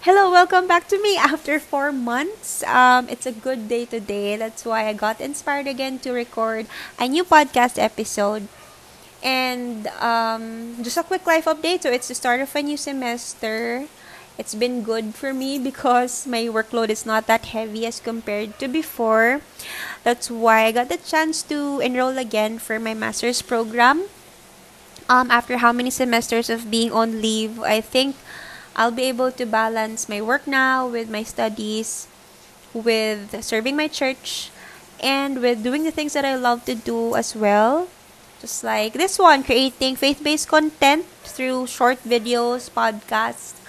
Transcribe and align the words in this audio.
Hello, 0.00 0.30
welcome 0.32 0.66
back 0.66 0.88
to 0.88 0.96
me 0.96 1.20
after 1.20 1.60
four 1.60 1.92
months. 1.92 2.64
Um, 2.64 3.04
it's 3.12 3.26
a 3.26 3.36
good 3.36 3.68
day 3.68 3.84
today. 3.84 4.32
That's 4.36 4.64
why 4.64 4.88
I 4.88 4.94
got 4.96 5.20
inspired 5.20 5.68
again 5.68 5.98
to 6.00 6.12
record 6.12 6.64
a 6.98 7.06
new 7.06 7.22
podcast 7.22 7.76
episode. 7.76 8.48
And 9.22 9.88
um, 10.00 10.80
just 10.80 10.96
a 10.96 11.02
quick 11.02 11.26
life 11.26 11.44
update. 11.44 11.82
So 11.82 11.92
it's 11.92 12.08
the 12.08 12.14
start 12.14 12.40
of 12.40 12.48
a 12.56 12.62
new 12.62 12.78
semester. 12.78 13.92
It's 14.38 14.54
been 14.54 14.80
good 14.82 15.14
for 15.14 15.34
me 15.34 15.58
because 15.68 16.26
my 16.26 16.48
workload 16.48 16.88
is 16.88 17.04
not 17.04 17.26
that 17.26 17.52
heavy 17.52 17.84
as 17.84 18.00
compared 18.00 18.58
to 18.58 18.68
before. 18.68 19.42
That's 20.02 20.30
why 20.30 20.64
I 20.64 20.72
got 20.72 20.88
the 20.88 20.96
chance 20.96 21.42
to 21.52 21.80
enroll 21.80 22.16
again 22.16 22.58
for 22.58 22.80
my 22.80 22.94
master's 22.94 23.42
program. 23.42 24.08
Um, 25.10 25.30
after 25.30 25.58
how 25.58 25.72
many 25.72 25.90
semesters 25.90 26.48
of 26.48 26.70
being 26.70 26.90
on 26.90 27.20
leave, 27.20 27.60
I 27.60 27.82
think 27.82 28.16
I'll 28.80 28.96
be 28.96 29.04
able 29.12 29.28
to 29.36 29.44
balance 29.44 30.08
my 30.08 30.24
work 30.24 30.48
now 30.48 30.88
with 30.88 31.12
my 31.12 31.20
studies, 31.20 32.08
with 32.72 33.36
serving 33.44 33.76
my 33.76 33.92
church, 33.92 34.48
and 35.04 35.44
with 35.44 35.60
doing 35.60 35.84
the 35.84 35.92
things 35.92 36.16
that 36.16 36.24
I 36.24 36.40
love 36.40 36.64
to 36.64 36.72
do 36.72 37.12
as 37.12 37.36
well. 37.36 37.92
Just 38.40 38.64
like 38.64 38.96
this 38.96 39.20
one, 39.20 39.44
creating 39.44 40.00
faith 40.00 40.24
based 40.24 40.48
content 40.48 41.04
through 41.28 41.68
short 41.68 42.00
videos, 42.08 42.72
podcasts, 42.72 43.60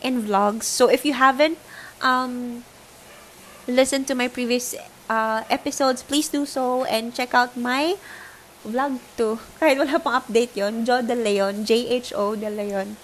and 0.00 0.24
vlogs. 0.24 0.64
So 0.64 0.88
if 0.88 1.04
you 1.04 1.12
haven't 1.12 1.60
um, 2.00 2.64
listened 3.68 4.08
to 4.08 4.14
my 4.14 4.32
previous 4.32 4.74
uh, 5.12 5.44
episodes, 5.52 6.02
please 6.02 6.32
do 6.32 6.48
so 6.48 6.88
and 6.88 7.12
check 7.12 7.34
out 7.36 7.52
my 7.52 8.00
vlog 8.64 8.96
too. 9.20 9.44
Kahit 9.60 9.76
wala 9.76 10.00
pang 10.00 10.24
update 10.24 10.56
yon 10.56 10.88
Jo 10.88 11.04
De 11.04 11.12
Leon, 11.12 11.68
J-H-O 11.68 12.32
De 12.32 12.48
Leon 12.48 12.96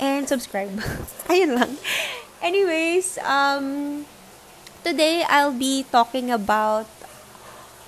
and 0.00 0.28
subscribe. 0.28 0.70
Ayun 1.32 1.58
lang. 1.58 1.76
Anyways, 2.42 3.18
um, 3.26 4.06
today 4.82 5.26
I'll 5.26 5.54
be 5.54 5.84
talking 5.90 6.30
about 6.30 6.86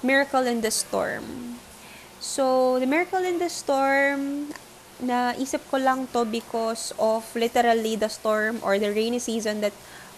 Miracle 0.03 0.47
in 0.47 0.61
the 0.61 0.71
Storm. 0.71 1.59
So, 2.19 2.79
the 2.79 2.87
Miracle 2.87 3.25
in 3.25 3.39
the 3.39 3.49
Storm, 3.49 4.53
naisip 5.01 5.65
ko 5.71 5.79
lang 5.79 6.07
to 6.13 6.25
because 6.25 6.93
of 7.01 7.25
literally 7.35 7.97
the 7.97 8.09
storm 8.09 8.61
or 8.61 8.79
the 8.79 8.93
rainy 8.93 9.19
season 9.19 9.61
that 9.65 9.73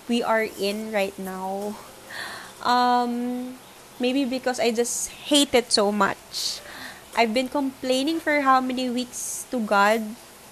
we 0.09 0.23
are 0.23 0.43
in 0.59 0.91
right 0.91 1.15
now. 1.19 1.77
Um, 2.63 3.55
maybe 4.01 4.25
because 4.25 4.59
I 4.59 4.71
just 4.71 5.31
hate 5.31 5.55
it 5.55 5.71
so 5.71 5.93
much. 5.93 6.59
I've 7.15 7.35
been 7.35 7.49
complaining 7.49 8.19
for 8.19 8.41
how 8.41 8.61
many 8.61 8.91
weeks 8.91 9.47
to 9.51 9.61
God 9.61 10.03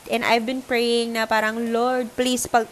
And 0.08 0.24
I've 0.24 0.48
been 0.48 0.64
praying 0.64 1.12
na 1.18 1.28
parang, 1.28 1.74
Lord, 1.74 2.08
please, 2.16 2.48
pag, 2.48 2.70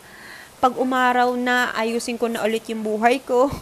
pag 0.63 0.75
umaraw 0.79 1.37
na, 1.37 1.75
ayusin 1.77 2.17
ko 2.17 2.31
na 2.31 2.47
ulit 2.47 2.65
yung 2.71 2.81
buhay 2.81 3.21
ko. 3.21 3.53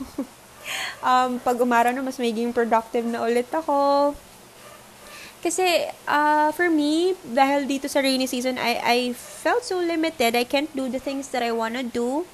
um, 1.06 1.42
pag 1.42 1.58
umaraw 1.58 1.90
na, 1.90 2.04
mas 2.04 2.20
magiging 2.20 2.54
productive 2.54 3.04
na 3.08 3.26
ulit 3.26 3.50
ako. 3.50 4.14
Kasi, 5.46 5.86
uh, 6.10 6.50
for 6.56 6.66
me, 6.66 7.14
dahil 7.22 7.70
dito 7.70 7.86
sa 7.86 8.02
rainy 8.02 8.26
season, 8.26 8.58
I, 8.58 8.82
I 8.82 8.98
felt 9.14 9.62
so 9.62 9.78
limited. 9.78 10.34
I 10.34 10.42
can't 10.42 10.72
do 10.74 10.90
the 10.90 10.98
things 10.98 11.30
that 11.30 11.42
I 11.42 11.54
wanna 11.54 11.86
do. 11.86 12.26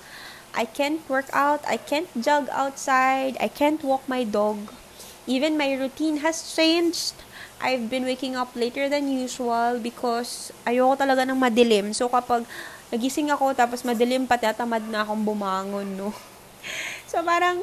I 0.55 0.64
can't 0.64 1.00
work 1.08 1.28
out. 1.33 1.61
I 1.69 1.77
can't 1.77 2.08
jog 2.17 2.48
outside. 2.52 3.36
I 3.41 3.48
can't 3.48 3.84
walk 3.84 4.05
my 4.08 4.24
dog. 4.24 4.72
Even 5.27 5.56
my 5.56 5.72
routine 5.72 6.24
has 6.24 6.41
changed. 6.56 7.14
I've 7.62 7.86
been 7.86 8.02
waking 8.02 8.34
up 8.34 8.50
later 8.58 8.91
than 8.91 9.06
usual 9.06 9.78
because 9.78 10.50
ayoko 10.66 10.98
talaga 10.98 11.22
ng 11.22 11.38
madilim. 11.38 11.94
So, 11.94 12.10
kapag 12.10 12.42
nagising 12.91 13.30
ako 13.30 13.55
tapos 13.55 13.86
madilim 13.86 14.27
pa, 14.27 14.34
tatamad 14.34 14.82
na 14.91 15.06
akong 15.06 15.22
bumangon, 15.22 15.86
no? 15.94 16.10
so, 17.10 17.22
parang, 17.22 17.62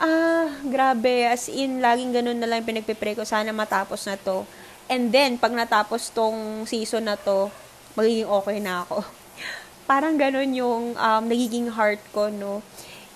ah, 0.00 0.48
grabe. 0.64 1.28
As 1.28 1.52
in, 1.52 1.84
laging 1.84 2.16
ganun 2.16 2.40
na 2.40 2.48
lang 2.48 2.64
pinagpipray 2.64 3.12
ko. 3.12 3.28
Sana 3.28 3.52
matapos 3.52 4.08
na 4.08 4.16
to. 4.16 4.48
And 4.88 5.12
then, 5.12 5.36
pag 5.36 5.52
natapos 5.52 6.08
tong 6.08 6.64
season 6.64 7.04
na 7.04 7.20
to, 7.20 7.52
magiging 7.92 8.32
okay 8.32 8.58
na 8.64 8.88
ako. 8.88 9.04
parang 9.90 10.16
ganun 10.16 10.56
yung 10.56 10.96
um, 10.96 11.22
nagiging 11.28 11.68
heart 11.68 12.00
ko, 12.16 12.32
no? 12.32 12.64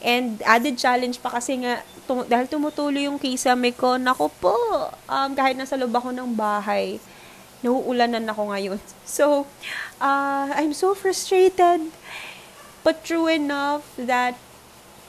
And 0.04 0.44
added 0.44 0.76
challenge 0.76 1.24
pa 1.24 1.32
kasi 1.32 1.64
nga, 1.64 1.80
tum- 2.06 2.26
dahil 2.26 2.46
tumutuloy 2.50 3.06
yung 3.06 3.18
kisame 3.18 3.74
ko, 3.74 3.96
nako 3.96 4.28
po, 4.40 4.54
um, 5.06 5.30
kahit 5.34 5.54
nasa 5.56 5.78
loob 5.78 5.94
ako 5.94 6.10
ng 6.10 6.34
bahay, 6.34 6.98
nauulanan 7.62 8.26
ako 8.28 8.52
ngayon. 8.52 8.80
So, 9.12 9.44
uh, 10.00 10.48
I'm 10.56 10.72
so 10.72 10.96
frustrated. 10.96 11.92
But 12.82 13.04
true 13.04 13.28
enough 13.28 13.86
that, 13.94 14.34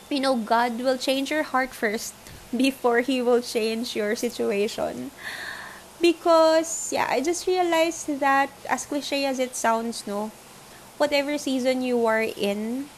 you 0.10 0.20
know, 0.20 0.36
God 0.36 0.78
will 0.78 0.98
change 0.98 1.32
your 1.32 1.42
heart 1.42 1.74
first 1.74 2.14
before 2.54 3.02
He 3.02 3.22
will 3.22 3.42
change 3.42 3.96
your 3.96 4.16
situation. 4.16 5.10
Because, 6.02 6.92
yeah, 6.92 7.08
I 7.10 7.22
just 7.22 7.48
realized 7.48 8.20
that, 8.20 8.52
as 8.68 8.86
cliche 8.86 9.26
as 9.26 9.40
it 9.40 9.56
sounds, 9.56 10.06
no, 10.06 10.32
whatever 10.98 11.38
season 11.38 11.82
you 11.82 12.06
are 12.06 12.22
in, 12.22 12.92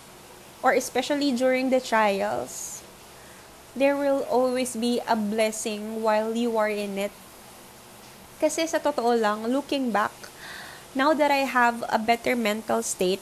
or 0.63 0.73
especially 0.73 1.31
during 1.31 1.69
the 1.69 1.79
trials, 1.79 2.74
there 3.75 3.99
will 3.99 4.23
always 4.31 4.75
be 4.75 5.03
a 5.03 5.15
blessing 5.15 6.01
while 6.01 6.31
you 6.33 6.55
are 6.55 6.71
in 6.71 6.97
it. 6.97 7.11
Kasi 8.39 8.67
sa 8.67 8.79
totoo 8.79 9.19
lang, 9.19 9.43
looking 9.51 9.91
back, 9.91 10.15
now 10.95 11.11
that 11.11 11.29
I 11.29 11.43
have 11.43 11.83
a 11.91 11.99
better 11.99 12.35
mental 12.35 12.79
state, 12.81 13.21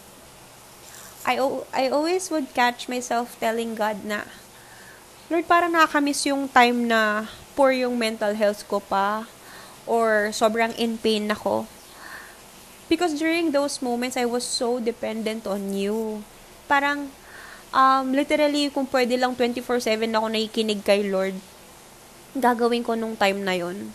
I, 1.25 1.41
I 1.73 1.89
always 1.89 2.29
would 2.29 2.53
catch 2.53 2.85
myself 2.87 3.35
telling 3.41 3.73
God 3.73 4.05
na, 4.05 4.29
Lord, 5.31 5.49
parang 5.49 5.73
nakakamiss 5.73 6.29
yung 6.29 6.45
time 6.51 6.85
na 6.85 7.31
poor 7.57 7.73
yung 7.73 7.97
mental 7.97 8.37
health 8.37 8.67
ko 8.69 8.77
pa 8.77 9.25
or 9.89 10.29
sobrang 10.35 10.75
in 10.77 11.01
pain 11.01 11.31
ako. 11.31 11.65
Because 12.91 13.17
during 13.17 13.55
those 13.55 13.81
moments, 13.81 14.19
I 14.19 14.29
was 14.29 14.43
so 14.43 14.77
dependent 14.77 15.47
on 15.47 15.73
you. 15.73 16.21
Parang, 16.67 17.09
um, 17.73 18.13
literally, 18.13 18.69
kung 18.69 18.85
pwede 18.88 19.17
lang 19.17 19.34
24-7 19.35 20.07
ako 20.13 20.28
nakikinig 20.29 20.85
kay 20.85 21.09
Lord, 21.09 21.35
gagawin 22.38 22.85
ko 22.85 22.94
nung 22.94 23.17
time 23.17 23.41
na 23.41 23.57
yon. 23.57 23.91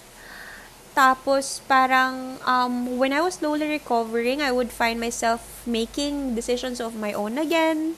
Tapos, 0.99 1.63
parang, 1.71 2.43
um, 2.43 2.99
when 2.99 3.15
I 3.15 3.23
was 3.23 3.39
slowly 3.39 3.71
recovering, 3.71 4.43
I 4.43 4.51
would 4.51 4.75
find 4.75 4.99
myself 4.99 5.63
making 5.63 6.35
decisions 6.35 6.83
of 6.83 6.99
my 6.99 7.15
own 7.15 7.39
again. 7.39 7.95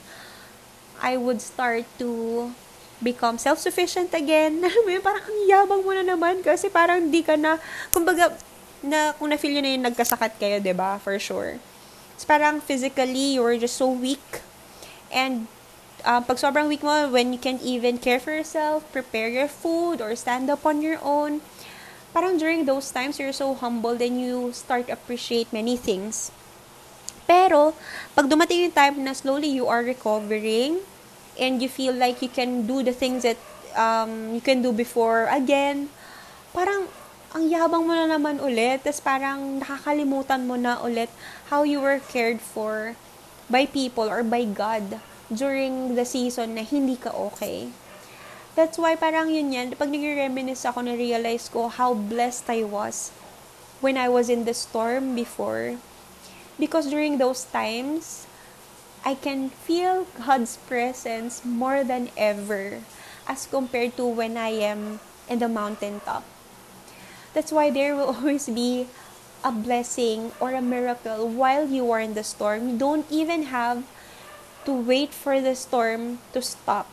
I 1.00 1.16
would 1.16 1.40
start 1.40 1.88
to 1.96 2.52
become 3.00 3.40
self-sufficient 3.40 4.12
again. 4.12 4.60
parang 5.06 5.24
ang 5.24 5.40
yabang 5.48 5.80
mo 5.80 5.96
na 5.96 6.04
naman 6.04 6.44
kasi 6.44 6.68
parang 6.68 7.08
di 7.08 7.24
ka 7.24 7.40
na, 7.40 7.56
kumbaga, 7.88 8.36
na, 8.84 9.16
kung 9.16 9.32
na-feel 9.32 9.56
nyo 9.56 9.62
na 9.64 9.72
yung 9.72 9.86
nagkasakit 9.88 10.36
kayo, 10.36 10.60
ba 10.60 10.64
diba? 10.64 10.90
For 11.00 11.16
sure. 11.16 11.56
It's 12.20 12.28
parang 12.28 12.60
physically, 12.60 13.40
you're 13.40 13.56
just 13.56 13.80
so 13.80 13.88
weak. 13.88 14.44
And 15.08 15.48
um, 16.04 16.24
pag 16.24 16.36
sobrang 16.36 16.68
weak 16.68 16.82
mo, 16.82 17.08
when 17.08 17.32
you 17.32 17.40
can't 17.40 17.62
even 17.62 17.98
care 17.98 18.20
for 18.20 18.32
yourself, 18.32 18.84
prepare 18.92 19.28
your 19.28 19.48
food, 19.48 20.00
or 20.00 20.14
stand 20.16 20.50
up 20.50 20.64
on 20.64 20.82
your 20.82 20.98
own, 21.02 21.40
parang 22.12 22.38
during 22.38 22.64
those 22.64 22.90
times, 22.90 23.18
you're 23.18 23.36
so 23.36 23.54
humble, 23.54 23.94
then 23.96 24.18
you 24.18 24.52
start 24.52 24.88
appreciate 24.88 25.52
many 25.52 25.76
things. 25.76 26.32
Pero, 27.24 27.72
pag 28.18 28.26
dumating 28.26 28.68
yung 28.68 28.74
time 28.74 28.96
na 29.04 29.14
slowly 29.14 29.48
you 29.48 29.70
are 29.70 29.86
recovering, 29.86 30.82
and 31.38 31.62
you 31.62 31.68
feel 31.68 31.94
like 31.94 32.20
you 32.20 32.28
can 32.28 32.66
do 32.66 32.82
the 32.82 32.92
things 32.92 33.22
that 33.22 33.38
um, 33.76 34.34
you 34.34 34.42
can 34.42 34.60
do 34.60 34.72
before 34.72 35.30
again, 35.30 35.88
parang 36.52 36.90
ang 37.30 37.46
yabang 37.46 37.86
mo 37.86 37.94
na 37.94 38.10
naman 38.10 38.42
ulit. 38.42 38.82
Tapos 38.82 38.98
parang 38.98 39.62
nakakalimutan 39.62 40.42
mo 40.44 40.58
na 40.58 40.82
ulit 40.82 41.08
how 41.48 41.62
you 41.62 41.78
were 41.78 42.02
cared 42.10 42.42
for 42.42 42.98
by 43.46 43.66
people 43.66 44.10
or 44.10 44.26
by 44.26 44.42
God 44.42 44.98
during 45.30 45.94
the 45.94 46.04
season 46.04 46.58
na 46.58 46.66
hindi 46.66 46.98
ka 46.98 47.14
okay. 47.14 47.70
That's 48.58 48.76
why 48.76 48.98
parang 48.98 49.30
yun 49.30 49.54
yan, 49.54 49.78
pag 49.78 49.88
nag-reminisce 49.88 50.66
ako, 50.66 50.82
na-realize 50.82 51.46
ko 51.48 51.70
how 51.70 51.94
blessed 51.94 52.50
I 52.50 52.66
was 52.66 53.14
when 53.78 53.96
I 53.96 54.10
was 54.10 54.28
in 54.28 54.44
the 54.44 54.52
storm 54.52 55.14
before. 55.14 55.78
Because 56.58 56.90
during 56.90 57.16
those 57.16 57.46
times, 57.46 58.26
I 59.06 59.14
can 59.14 59.48
feel 59.48 60.04
God's 60.18 60.58
presence 60.68 61.40
more 61.46 61.86
than 61.86 62.10
ever 62.18 62.84
as 63.24 63.46
compared 63.46 63.96
to 63.96 64.04
when 64.04 64.36
I 64.36 64.52
am 64.60 65.00
in 65.30 65.38
the 65.38 65.48
mountaintop. 65.48 66.26
That's 67.32 67.54
why 67.54 67.70
there 67.70 67.94
will 67.96 68.12
always 68.18 68.50
be 68.50 68.90
a 69.40 69.54
blessing 69.54 70.32
or 70.42 70.52
a 70.52 70.60
miracle 70.60 71.24
while 71.30 71.70
you 71.70 71.88
are 71.88 72.00
in 72.00 72.12
the 72.12 72.26
storm. 72.26 72.68
You 72.68 72.76
don't 72.76 73.06
even 73.08 73.48
have 73.48 73.86
to 74.64 74.72
wait 74.72 75.12
for 75.14 75.40
the 75.40 75.54
storm 75.54 76.18
to 76.32 76.42
stop 76.42 76.88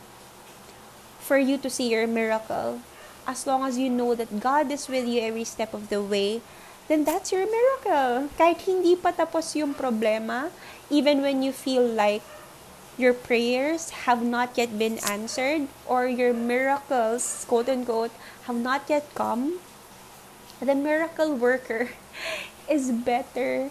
for 1.27 1.37
you 1.37 1.57
to 1.59 1.69
see 1.69 1.91
your 1.91 2.07
miracle. 2.07 2.79
As 3.27 3.45
long 3.45 3.67
as 3.67 3.77
you 3.77 3.89
know 3.89 4.15
that 4.15 4.39
God 4.39 4.71
is 4.71 4.87
with 4.87 5.03
you 5.05 5.19
every 5.19 5.43
step 5.43 5.73
of 5.73 5.89
the 5.89 6.01
way, 6.01 6.39
then 6.87 7.03
that's 7.03 7.35
your 7.35 7.43
miracle. 7.43 8.31
Kahit 8.39 8.63
hindi 8.63 8.95
pa 8.95 9.11
tapos 9.11 9.51
yung 9.59 9.75
problema, 9.75 10.47
even 10.87 11.19
when 11.19 11.43
you 11.43 11.51
feel 11.51 11.83
like 11.83 12.23
your 12.95 13.11
prayers 13.11 14.07
have 14.07 14.23
not 14.23 14.55
yet 14.55 14.79
been 14.79 15.03
answered 15.03 15.67
or 15.83 16.07
your 16.07 16.31
miracles, 16.31 17.43
quote 17.51 17.67
unquote, 17.67 18.15
have 18.47 18.55
not 18.55 18.87
yet 18.87 19.03
come, 19.11 19.59
the 20.63 20.73
miracle 20.73 21.35
worker 21.35 21.91
is 22.71 22.89
better 22.89 23.69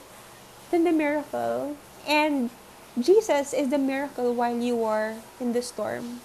than 0.68 0.84
the 0.84 0.92
miracle. 0.92 1.80
And 2.06 2.52
Jesus 2.96 3.52
is 3.52 3.68
the 3.68 3.76
miracle 3.76 4.32
while 4.32 4.56
you 4.56 4.80
are 4.84 5.20
in 5.36 5.52
the 5.52 5.60
storm. 5.60 6.24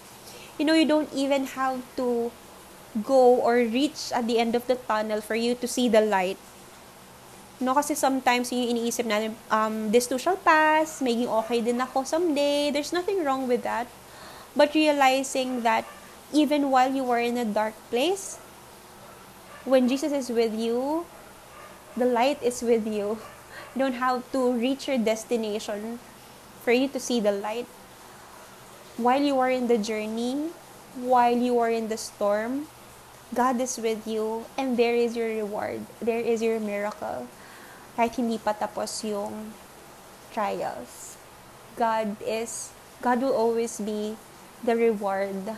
You 0.55 0.63
know, 0.63 0.73
you 0.73 0.87
don't 0.87 1.11
even 1.11 1.43
have 1.51 1.83
to 1.99 2.31
go 3.03 3.35
or 3.43 3.55
reach 3.55 4.11
at 4.15 4.27
the 4.27 4.39
end 4.39 4.55
of 4.55 4.67
the 4.67 4.75
tunnel 4.75 5.19
for 5.19 5.35
you 5.35 5.55
to 5.55 5.67
see 5.67 5.91
the 5.91 5.99
light. 5.99 6.39
No, 7.59 7.75
kasi 7.75 7.91
sometimes 7.93 8.55
yung 8.55 8.71
iniisip 8.71 9.03
natin, 9.03 9.35
um, 9.51 9.91
this 9.91 10.07
too 10.07 10.17
shall 10.17 10.39
pass, 10.39 11.03
maging 11.03 11.27
okay 11.43 11.59
din 11.59 11.75
ako 11.83 12.07
someday. 12.07 12.71
There's 12.71 12.95
nothing 12.95 13.19
wrong 13.19 13.51
with 13.51 13.67
that. 13.67 13.91
But 14.55 14.71
realizing 14.71 15.67
that 15.67 15.83
even 16.31 16.71
while 16.71 16.95
you 16.95 17.03
are 17.11 17.19
in 17.19 17.35
a 17.35 17.43
dark 17.43 17.75
place, 17.91 18.39
when 19.67 19.91
Jesus 19.91 20.15
is 20.15 20.31
with 20.31 20.55
you, 20.55 21.03
the 21.99 22.07
light 22.07 22.39
is 22.39 22.63
with 22.63 22.87
you. 22.87 23.19
You 23.75 23.77
don't 23.77 23.99
have 23.99 24.23
to 24.31 24.55
reach 24.55 24.87
your 24.87 24.97
destination 24.97 25.99
for 26.61 26.71
you 26.71 26.87
to 26.89 26.99
see 26.99 27.19
the 27.19 27.31
light. 27.31 27.67
While 28.97 29.21
you 29.21 29.39
are 29.39 29.49
in 29.49 29.67
the 29.67 29.77
journey, 29.77 30.53
while 30.95 31.35
you 31.35 31.57
are 31.59 31.69
in 31.69 31.89
the 31.89 31.97
storm, 31.97 32.67
God 33.33 33.59
is 33.61 33.77
with 33.79 34.05
you 34.05 34.45
and 34.57 34.77
there 34.77 34.95
is 34.95 35.15
your 35.15 35.27
reward. 35.27 35.87
There 36.01 36.19
is 36.19 36.41
your 36.41 36.59
miracle 36.59 37.27
kahit 37.95 38.15
hindi 38.15 38.39
pa 38.39 38.55
tapos 38.55 39.03
yung 39.03 39.51
trials. 40.31 41.19
God 41.75 42.15
is, 42.23 42.71
God 43.03 43.23
will 43.23 43.35
always 43.35 43.79
be 43.79 44.15
the 44.63 44.75
reward 44.75 45.55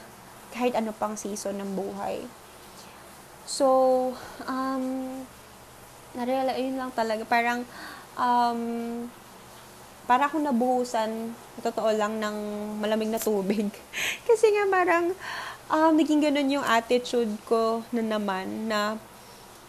kahit 0.53 0.77
ano 0.77 0.93
pang 0.93 1.17
season 1.17 1.61
ng 1.61 1.73
buhay. 1.73 2.25
So, 3.43 4.13
um, 4.45 5.25
nareala, 6.13 6.55
yun 6.57 6.77
lang 6.77 6.93
talaga. 6.93 7.25
Parang, 7.25 7.65
um, 8.15 8.61
para 10.03 10.27
akong 10.27 10.43
nabuhusan, 10.43 11.31
totoo 11.63 11.89
lang, 11.95 12.19
ng 12.19 12.37
malamig 12.79 13.09
na 13.09 13.21
tubig. 13.21 13.71
Kasi 14.27 14.51
nga 14.51 14.65
parang, 14.67 15.15
um, 15.71 15.91
naging 15.95 16.23
ganun 16.23 16.59
yung 16.59 16.65
attitude 16.65 17.31
ko 17.47 17.81
na 17.95 18.03
naman, 18.03 18.67
na 18.67 18.99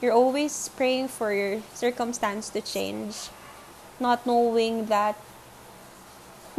You're 0.05 0.13
always 0.13 0.69
praying 0.77 1.09
for 1.09 1.33
your 1.33 1.65
circumstance 1.73 2.53
to 2.53 2.61
change, 2.61 3.33
not 3.97 4.27
knowing 4.29 4.93
that 4.93 5.17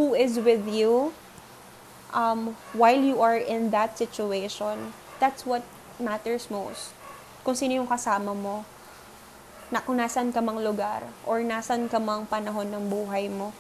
who 0.01 0.18
is 0.18 0.42
with 0.42 0.66
you 0.66 1.13
um, 2.10 2.57
while 2.74 2.98
you 2.98 3.22
are 3.22 3.38
in 3.38 3.69
that 3.69 4.01
situation. 4.01 4.98
That's 5.19 5.45
what 5.45 5.62
matters 6.00 6.50
most. 6.50 6.89
Kung 7.45 7.54
sino 7.54 7.77
yung 7.77 7.86
kasama 7.86 8.33
mo, 8.33 8.66
na 9.75 9.83
kung 9.83 10.00
nasan 10.00 10.31
ka 10.31 10.39
mang 10.39 10.63
lugar, 10.63 11.04
or 11.27 11.44
nasan 11.44 11.92
ka 11.92 12.00
mang 12.00 12.24
panahon 12.24 12.72
ng 12.72 12.88
buhay 12.88 13.27
mo. 13.27 13.51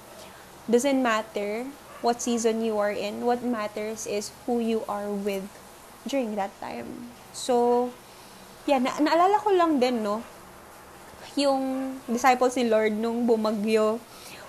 Doesn't 0.71 1.03
matter 1.03 1.67
what 1.99 2.23
season 2.23 2.63
you 2.63 2.79
are 2.79 2.95
in. 2.95 3.27
What 3.27 3.43
matters 3.43 4.07
is 4.07 4.31
who 4.47 4.63
you 4.63 4.87
are 4.87 5.11
with 5.11 5.43
during 6.07 6.39
that 6.39 6.55
time. 6.63 7.11
So, 7.35 7.91
yeah, 8.63 8.79
na- 8.79 8.95
naalala 8.95 9.43
ko 9.43 9.51
lang 9.51 9.83
din, 9.83 10.07
no, 10.07 10.23
yung 11.35 11.99
disciples 12.07 12.55
ni 12.55 12.71
Lord 12.71 12.95
nung 12.95 13.27
bumagyo, 13.27 13.99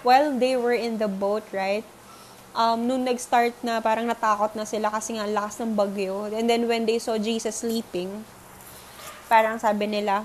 while 0.06 0.30
they 0.38 0.54
were 0.54 0.78
in 0.78 1.02
the 1.02 1.10
boat, 1.10 1.42
right, 1.50 1.82
um, 2.54 2.86
nung 2.86 3.02
nag-start 3.02 3.58
na 3.66 3.82
parang 3.82 4.06
natakot 4.06 4.54
na 4.54 4.62
sila 4.62 4.86
kasi 4.94 5.18
nga 5.18 5.26
lakas 5.26 5.58
ng 5.58 5.74
bagyo. 5.74 6.30
And 6.30 6.46
then 6.46 6.70
when 6.70 6.86
they 6.86 7.02
saw 7.02 7.18
Jesus 7.18 7.66
sleeping, 7.66 8.22
parang 9.26 9.58
sabi 9.58 9.90
nila, 9.90 10.22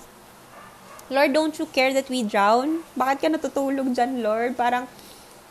Lord, 1.12 1.36
don't 1.36 1.52
you 1.60 1.68
care 1.68 1.92
that 1.92 2.08
we 2.08 2.24
drown? 2.24 2.88
Bakit 2.96 3.18
ka 3.19 3.28
natutulog 3.28 3.92
dyan, 3.92 4.24
Lord? 4.24 4.56
Parang, 4.56 4.88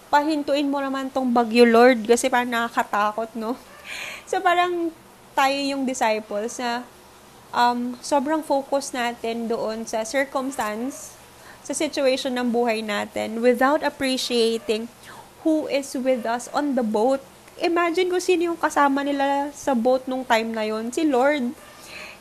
pahintuin 0.08 0.64
mo 0.64 0.80
naman 0.80 1.12
tong 1.12 1.28
bagyo, 1.28 1.68
Lord, 1.68 2.08
kasi 2.08 2.32
parang 2.32 2.48
nakakatakot, 2.48 3.36
no? 3.36 3.60
So, 4.30 4.40
parang 4.40 4.88
tayo 5.36 5.58
yung 5.60 5.84
disciples 5.84 6.56
na 6.56 6.80
um, 7.52 7.92
sobrang 8.00 8.40
focus 8.40 8.96
natin 8.96 9.52
doon 9.52 9.84
sa 9.84 10.00
circumstance, 10.00 11.12
sa 11.60 11.76
situation 11.76 12.32
ng 12.40 12.48
buhay 12.48 12.80
natin 12.80 13.44
without 13.44 13.84
appreciating 13.84 14.88
who 15.44 15.68
is 15.68 15.92
with 15.92 16.24
us 16.24 16.48
on 16.56 16.72
the 16.72 16.86
boat. 16.86 17.20
Imagine 17.60 18.08
kung 18.08 18.24
sino 18.24 18.54
yung 18.54 18.60
kasama 18.60 19.04
nila 19.04 19.52
sa 19.52 19.76
boat 19.76 20.08
nung 20.08 20.24
time 20.24 20.56
na 20.56 20.64
yon 20.64 20.88
si 20.88 21.04
Lord. 21.04 21.52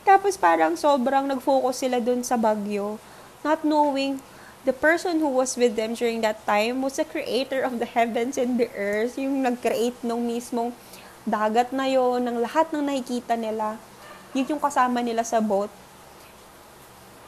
Tapos 0.04 0.36
parang 0.36 0.76
sobrang 0.76 1.24
nag-focus 1.24 1.88
sila 1.88 2.04
doon 2.04 2.20
sa 2.26 2.36
bagyo, 2.36 3.00
not 3.44 3.64
knowing 3.64 4.20
the 4.64 4.76
person 4.76 5.20
who 5.20 5.32
was 5.32 5.56
with 5.56 5.76
them 5.76 5.96
during 5.96 6.22
that 6.22 6.44
time 6.46 6.84
was 6.84 7.00
the 7.00 7.08
creator 7.08 7.64
of 7.64 7.80
the 7.80 7.88
heavens 7.88 8.38
and 8.38 8.60
the 8.60 8.68
earth, 8.76 9.18
yung 9.18 9.44
nag-create 9.44 9.96
nung 10.04 10.28
mismong 10.28 10.76
dagat 11.24 11.72
na 11.72 11.88
yon, 11.88 12.28
ng 12.28 12.38
lahat 12.44 12.72
ng 12.76 12.84
nakikita 12.84 13.40
nila 13.40 13.80
yun 14.34 14.46
yung 14.46 14.62
kasama 14.62 15.02
nila 15.02 15.26
sa 15.26 15.42
boat. 15.42 15.74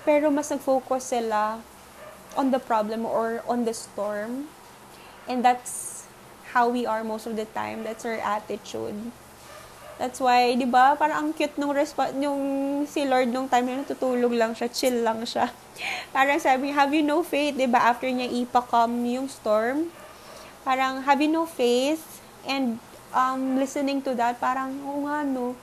Pero 0.06 0.30
mas 0.30 0.50
nag-focus 0.50 1.18
sila 1.18 1.62
on 2.38 2.54
the 2.54 2.62
problem 2.62 3.06
or 3.06 3.42
on 3.50 3.66
the 3.66 3.74
storm. 3.74 4.50
And 5.26 5.46
that's 5.46 6.06
how 6.54 6.70
we 6.70 6.86
are 6.86 7.06
most 7.06 7.26
of 7.26 7.38
the 7.38 7.46
time. 7.54 7.86
That's 7.86 8.06
our 8.06 8.22
attitude. 8.22 8.98
That's 10.02 10.18
why, 10.18 10.58
di 10.58 10.66
ba, 10.66 10.98
parang 10.98 11.30
ang 11.30 11.34
cute 11.34 11.62
nung 11.62 11.78
response, 11.78 12.18
yung 12.18 12.42
si 12.90 13.06
Lord 13.06 13.30
nung 13.30 13.46
time 13.46 13.70
na 13.70 13.86
natutulog 13.86 14.34
lang 14.34 14.58
siya, 14.58 14.66
chill 14.74 15.06
lang 15.06 15.22
siya. 15.22 15.54
Parang 16.12 16.40
sabi, 16.40 16.72
have 16.72 16.94
you 16.94 17.04
no 17.04 17.24
faith, 17.24 17.58
ba, 17.70 17.80
after 17.92 18.08
niya 18.08 18.30
ipakam 18.30 19.04
yung 19.08 19.28
storm, 19.28 19.90
parang, 20.64 21.04
have 21.04 21.20
you 21.22 21.32
no 21.32 21.46
faith? 21.46 22.22
And 22.46 22.80
um, 23.14 23.58
listening 23.58 24.02
to 24.04 24.16
that, 24.16 24.40
parang, 24.40 24.82
oo 24.84 25.08
nga, 25.08 25.24
no, 25.24 25.56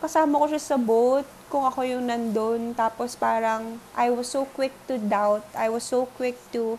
kasama 0.00 0.40
ko 0.40 0.46
siya 0.48 0.62
sa 0.62 0.78
boat 0.80 1.28
kung 1.52 1.66
ako 1.66 1.82
yung 1.84 2.08
nandun. 2.08 2.72
Tapos 2.72 3.18
parang, 3.18 3.82
I 3.92 4.08
was 4.08 4.30
so 4.30 4.46
quick 4.46 4.72
to 4.88 4.96
doubt. 4.96 5.44
I 5.52 5.68
was 5.68 5.84
so 5.84 6.06
quick 6.06 6.38
to 6.56 6.78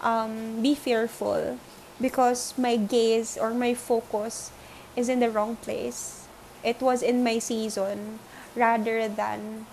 um, 0.00 0.62
be 0.62 0.74
fearful 0.74 1.58
because 2.00 2.54
my 2.56 2.76
gaze 2.76 3.36
or 3.36 3.52
my 3.52 3.74
focus 3.74 4.52
is 4.94 5.08
in 5.08 5.20
the 5.20 5.28
wrong 5.28 5.56
place. 5.60 6.28
It 6.64 6.80
was 6.80 7.02
in 7.02 7.22
my 7.22 7.38
season 7.38 8.18
rather 8.56 9.08
than 9.08 9.66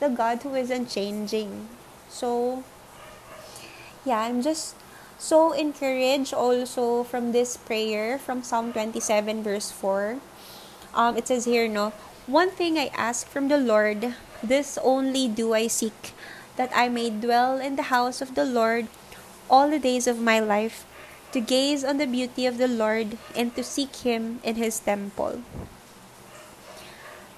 the 0.00 0.08
God 0.08 0.42
who 0.42 0.54
isn't 0.54 0.88
changing. 0.88 1.68
So, 2.08 2.64
yeah, 4.04 4.20
I'm 4.20 4.42
just 4.42 4.74
so 5.20 5.52
encouraged 5.52 6.32
also 6.32 7.04
from 7.04 7.32
this 7.32 7.56
prayer 7.56 8.18
from 8.18 8.42
Psalm 8.42 8.72
27 8.72 9.44
verse 9.44 9.70
4. 9.70 10.18
Um, 10.94 11.16
it 11.16 11.28
says 11.28 11.44
here, 11.44 11.68
no, 11.68 11.92
One 12.26 12.50
thing 12.50 12.78
I 12.78 12.90
ask 12.96 13.26
from 13.28 13.48
the 13.48 13.58
Lord, 13.58 14.14
this 14.42 14.78
only 14.82 15.28
do 15.28 15.52
I 15.52 15.66
seek, 15.66 16.14
that 16.56 16.70
I 16.74 16.88
may 16.88 17.10
dwell 17.10 17.58
in 17.58 17.76
the 17.76 17.92
house 17.92 18.20
of 18.20 18.34
the 18.34 18.44
Lord 18.44 18.88
all 19.50 19.68
the 19.68 19.78
days 19.78 20.06
of 20.06 20.18
my 20.18 20.40
life, 20.40 20.86
to 21.32 21.40
gaze 21.40 21.84
on 21.84 21.98
the 21.98 22.06
beauty 22.06 22.46
of 22.46 22.58
the 22.58 22.68
Lord 22.68 23.18
and 23.36 23.54
to 23.56 23.62
seek 23.62 24.06
Him 24.06 24.40
in 24.42 24.56
His 24.56 24.80
temple. 24.80 25.42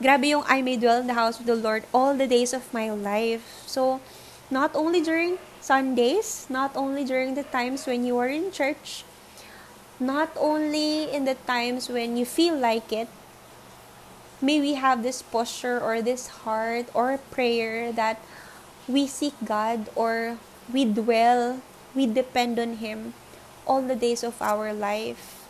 Grabe 0.02 0.34
yung 0.34 0.42
I 0.50 0.66
may 0.66 0.74
dwell 0.74 0.98
in 0.98 1.06
the 1.06 1.14
house 1.14 1.38
of 1.38 1.46
the 1.46 1.54
Lord 1.54 1.86
all 1.94 2.18
the 2.18 2.26
days 2.26 2.50
of 2.50 2.66
my 2.74 2.90
life. 2.90 3.62
So, 3.70 4.02
not 4.50 4.74
only 4.74 4.98
during 4.98 5.38
Sundays, 5.62 6.50
not 6.50 6.74
only 6.74 7.06
during 7.06 7.38
the 7.38 7.46
times 7.46 7.86
when 7.86 8.02
you 8.02 8.18
are 8.18 8.26
in 8.26 8.50
church, 8.50 9.06
not 10.02 10.34
only 10.34 11.06
in 11.06 11.22
the 11.22 11.38
times 11.46 11.86
when 11.86 12.18
you 12.18 12.26
feel 12.26 12.58
like 12.58 12.90
it, 12.90 13.06
may 14.42 14.58
we 14.58 14.74
have 14.74 15.06
this 15.06 15.22
posture 15.22 15.78
or 15.78 16.02
this 16.02 16.42
heart 16.42 16.90
or 16.98 17.22
prayer 17.30 17.94
that 17.94 18.18
we 18.90 19.06
seek 19.06 19.38
God 19.46 19.86
or 19.94 20.42
we 20.66 20.82
dwell, 20.82 21.62
we 21.94 22.10
depend 22.10 22.58
on 22.58 22.82
Him 22.82 23.14
all 23.70 23.78
the 23.78 23.94
days 23.94 24.26
of 24.26 24.42
our 24.42 24.74
life. 24.74 25.46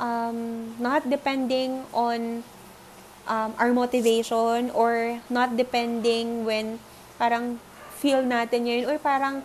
Um, 0.00 0.80
not 0.80 1.12
depending 1.12 1.84
on 1.92 2.40
um, 3.26 3.52
our 3.58 3.72
motivation 3.72 4.70
or 4.72 5.20
not 5.28 5.56
depending 5.56 6.44
when 6.44 6.78
parang 7.20 7.60
feel 8.00 8.24
natin 8.24 8.64
yun 8.64 8.88
or 8.88 8.96
parang 8.96 9.44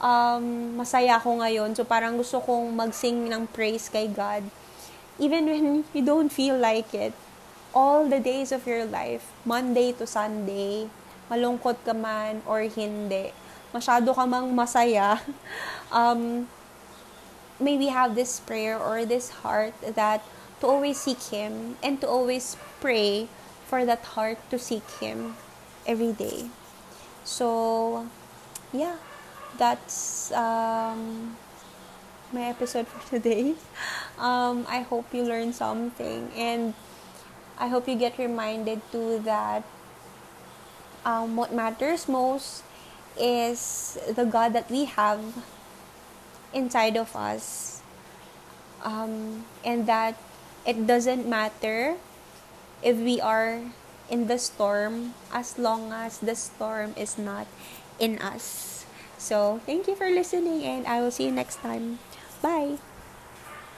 um, 0.00 0.76
masaya 0.80 1.20
ako 1.20 1.44
ngayon. 1.44 1.76
So 1.76 1.84
parang 1.84 2.16
gusto 2.16 2.40
kong 2.40 2.72
mag-sing 2.72 3.28
ng 3.28 3.44
praise 3.52 3.92
kay 3.92 4.08
God. 4.08 4.44
Even 5.20 5.44
when 5.44 5.64
you 5.92 6.00
don't 6.00 6.32
feel 6.32 6.56
like 6.56 6.96
it 6.96 7.12
all 7.76 8.08
the 8.08 8.18
days 8.18 8.50
of 8.50 8.64
your 8.66 8.88
life, 8.88 9.30
Monday 9.44 9.92
to 9.94 10.08
Sunday, 10.08 10.88
malungkot 11.28 11.84
ka 11.84 11.92
man 11.92 12.42
or 12.48 12.64
hindi, 12.66 13.30
masyado 13.70 14.10
ka 14.16 14.24
mang 14.26 14.50
masaya, 14.56 15.20
um, 15.92 16.48
may 17.60 17.76
we 17.76 17.92
have 17.92 18.16
this 18.16 18.40
prayer 18.40 18.80
or 18.80 19.04
this 19.04 19.44
heart 19.44 19.76
that 19.84 20.24
to 20.58 20.66
always 20.66 20.98
seek 20.98 21.20
Him 21.30 21.76
and 21.84 22.00
to 22.00 22.08
always 22.08 22.56
pray 22.80 23.28
for 23.66 23.84
that 23.84 24.02
heart 24.16 24.38
to 24.50 24.58
seek 24.58 24.88
Him 24.98 25.36
every 25.86 26.12
day. 26.12 26.50
So, 27.24 28.06
yeah, 28.72 28.96
that's 29.58 30.32
um, 30.32 31.36
my 32.32 32.48
episode 32.48 32.88
for 32.88 32.98
today. 33.14 33.54
Um, 34.18 34.66
I 34.68 34.80
hope 34.80 35.12
you 35.12 35.22
learned 35.22 35.54
something 35.54 36.30
and 36.36 36.74
I 37.58 37.68
hope 37.68 37.88
you 37.88 37.94
get 37.94 38.18
reminded 38.18 38.80
too 38.90 39.20
that 39.24 39.64
um, 41.04 41.36
what 41.36 41.52
matters 41.52 42.08
most 42.08 42.64
is 43.18 43.98
the 44.08 44.24
God 44.24 44.52
that 44.54 44.70
we 44.70 44.86
have 44.86 45.20
inside 46.52 46.96
of 46.96 47.14
us. 47.14 47.82
Um, 48.82 49.44
and 49.62 49.86
that 49.86 50.16
it 50.64 50.86
doesn't 50.86 51.28
matter 51.28 51.96
if 52.82 52.96
we 52.96 53.20
are 53.20 53.60
in 54.10 54.26
the 54.26 54.38
storm 54.38 55.14
as 55.32 55.58
long 55.58 55.92
as 55.92 56.18
the 56.18 56.34
storm 56.34 56.94
is 56.96 57.16
not 57.16 57.46
in 57.98 58.18
us. 58.18 58.84
So, 59.18 59.60
thank 59.66 59.86
you 59.86 59.94
for 59.94 60.08
listening, 60.08 60.64
and 60.64 60.86
I 60.86 61.00
will 61.00 61.12
see 61.12 61.26
you 61.26 61.32
next 61.32 61.60
time. 61.60 62.00
Bye. 62.40 62.80